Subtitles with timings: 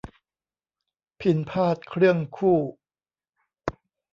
[1.19, 2.59] พิณพาทย์เครื่องคู่